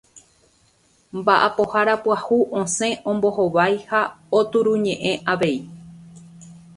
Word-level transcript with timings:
Mba'apohára 1.17 1.95
pyahu 2.03 2.37
osẽ 2.59 2.89
ombohovái 3.09 3.75
ha 3.89 4.01
oturuñe'ẽ 4.37 5.13
avei. 5.31 5.57